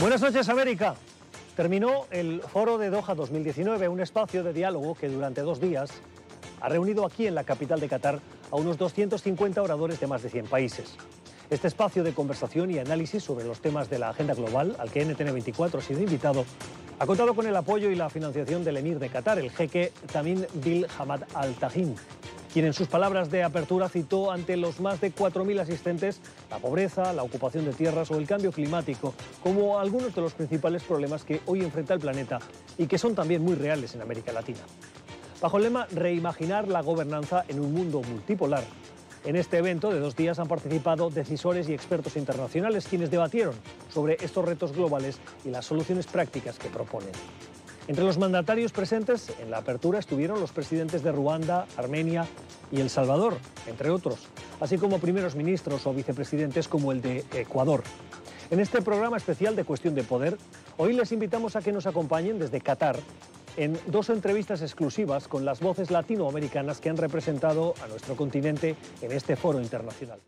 Buenas 0.00 0.20
noches, 0.20 0.48
América. 0.48 0.94
Terminó 1.56 2.06
el 2.12 2.40
Foro 2.40 2.78
de 2.78 2.88
Doha 2.88 3.16
2019, 3.16 3.88
un 3.88 3.98
espacio 3.98 4.44
de 4.44 4.52
diálogo 4.52 4.94
que 4.94 5.08
durante 5.08 5.40
dos 5.40 5.60
días 5.60 5.90
ha 6.60 6.68
reunido 6.68 7.04
aquí 7.04 7.26
en 7.26 7.34
la 7.34 7.42
capital 7.42 7.80
de 7.80 7.88
Qatar 7.88 8.20
a 8.52 8.56
unos 8.56 8.78
250 8.78 9.60
oradores 9.60 9.98
de 9.98 10.06
más 10.06 10.22
de 10.22 10.30
100 10.30 10.46
países. 10.46 10.96
Este 11.50 11.66
espacio 11.66 12.04
de 12.04 12.14
conversación 12.14 12.70
y 12.70 12.78
análisis 12.78 13.24
sobre 13.24 13.44
los 13.44 13.60
temas 13.60 13.90
de 13.90 13.98
la 13.98 14.10
agenda 14.10 14.34
global, 14.34 14.76
al 14.78 14.88
que 14.92 15.04
NTN24 15.04 15.78
ha 15.78 15.82
sido 15.82 16.00
invitado, 16.00 16.44
ha 17.00 17.04
contado 17.04 17.34
con 17.34 17.48
el 17.48 17.56
apoyo 17.56 17.90
y 17.90 17.96
la 17.96 18.08
financiación 18.08 18.62
del 18.62 18.76
emir 18.76 19.00
de 19.00 19.08
Qatar, 19.08 19.40
el 19.40 19.50
jeque 19.50 19.90
Tamim 20.12 20.44
Bil 20.62 20.86
Hamad 20.96 21.22
Al 21.34 21.54
Tahin, 21.54 21.96
quien 22.52 22.66
en 22.66 22.72
sus 22.72 22.88
palabras 22.88 23.30
de 23.30 23.42
apertura 23.42 23.88
citó 23.88 24.30
ante 24.30 24.56
los 24.56 24.80
más 24.80 25.00
de 25.00 25.14
4.000 25.14 25.60
asistentes 25.60 26.20
la 26.50 26.58
pobreza, 26.58 27.12
la 27.12 27.22
ocupación 27.22 27.64
de 27.64 27.72
tierras 27.72 28.10
o 28.10 28.18
el 28.18 28.26
cambio 28.26 28.52
climático 28.52 29.14
como 29.42 29.78
algunos 29.78 30.14
de 30.14 30.20
los 30.20 30.34
principales 30.34 30.82
problemas 30.82 31.24
que 31.24 31.40
hoy 31.46 31.62
enfrenta 31.62 31.94
el 31.94 32.00
planeta 32.00 32.38
y 32.76 32.86
que 32.86 32.98
son 32.98 33.14
también 33.14 33.42
muy 33.42 33.54
reales 33.54 33.94
en 33.94 34.02
América 34.02 34.32
Latina. 34.32 34.60
Bajo 35.40 35.58
el 35.58 35.64
lema 35.64 35.86
Reimaginar 35.92 36.66
la 36.66 36.82
gobernanza 36.82 37.44
en 37.48 37.60
un 37.60 37.72
mundo 37.72 38.02
multipolar, 38.02 38.64
en 39.24 39.36
este 39.36 39.58
evento 39.58 39.90
de 39.90 40.00
dos 40.00 40.16
días 40.16 40.38
han 40.38 40.48
participado 40.48 41.10
decisores 41.10 41.68
y 41.68 41.74
expertos 41.74 42.16
internacionales 42.16 42.86
quienes 42.88 43.10
debatieron 43.10 43.54
sobre 43.92 44.16
estos 44.20 44.44
retos 44.44 44.72
globales 44.72 45.18
y 45.44 45.50
las 45.50 45.66
soluciones 45.66 46.06
prácticas 46.06 46.58
que 46.58 46.68
proponen. 46.68 47.12
Entre 47.88 48.04
los 48.04 48.18
mandatarios 48.18 48.70
presentes 48.70 49.32
en 49.40 49.50
la 49.50 49.58
apertura 49.58 49.98
estuvieron 49.98 50.38
los 50.40 50.52
presidentes 50.52 51.02
de 51.02 51.10
Ruanda, 51.10 51.66
Armenia 51.78 52.26
y 52.70 52.82
El 52.82 52.90
Salvador, 52.90 53.38
entre 53.66 53.88
otros, 53.88 54.28
así 54.60 54.76
como 54.76 54.98
primeros 54.98 55.34
ministros 55.34 55.86
o 55.86 55.94
vicepresidentes 55.94 56.68
como 56.68 56.92
el 56.92 57.00
de 57.00 57.24
Ecuador. 57.32 57.82
En 58.50 58.60
este 58.60 58.82
programa 58.82 59.16
especial 59.16 59.56
de 59.56 59.64
Cuestión 59.64 59.94
de 59.94 60.04
Poder, 60.04 60.36
hoy 60.76 60.92
les 60.92 61.12
invitamos 61.12 61.56
a 61.56 61.62
que 61.62 61.72
nos 61.72 61.86
acompañen 61.86 62.38
desde 62.38 62.60
Qatar 62.60 62.96
en 63.56 63.78
dos 63.86 64.10
entrevistas 64.10 64.60
exclusivas 64.60 65.26
con 65.26 65.46
las 65.46 65.60
voces 65.60 65.90
latinoamericanas 65.90 66.80
que 66.80 66.90
han 66.90 66.98
representado 66.98 67.72
a 67.82 67.88
nuestro 67.88 68.16
continente 68.16 68.76
en 69.00 69.12
este 69.12 69.34
foro 69.34 69.62
internacional. 69.62 70.20